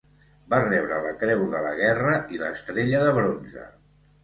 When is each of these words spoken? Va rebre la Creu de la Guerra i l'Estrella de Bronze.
Va 0.53 0.59
rebre 0.61 0.97
la 1.07 1.11
Creu 1.25 1.43
de 1.51 1.61
la 1.67 1.75
Guerra 1.81 2.15
i 2.39 2.43
l'Estrella 2.47 3.05
de 3.07 3.15
Bronze. 3.21 3.71